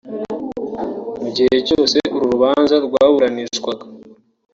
[1.21, 3.85] Mu gihe cyose uru rubanza rwaburanishwaga